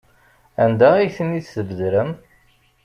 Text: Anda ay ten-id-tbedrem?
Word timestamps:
Anda 0.63 0.89
ay 0.95 1.09
ten-id-tbedrem? 1.15 2.11